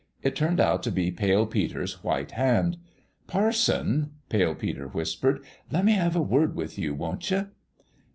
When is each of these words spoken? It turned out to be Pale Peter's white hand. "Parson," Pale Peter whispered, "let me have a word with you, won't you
It 0.23 0.35
turned 0.35 0.59
out 0.59 0.81
to 0.81 0.91
be 0.91 1.11
Pale 1.11 1.45
Peter's 1.45 2.03
white 2.03 2.31
hand. 2.31 2.77
"Parson," 3.27 4.13
Pale 4.29 4.55
Peter 4.55 4.87
whispered, 4.87 5.43
"let 5.71 5.85
me 5.85 5.91
have 5.91 6.15
a 6.15 6.21
word 6.23 6.55
with 6.55 6.79
you, 6.79 6.95
won't 6.95 7.29
you 7.29 7.51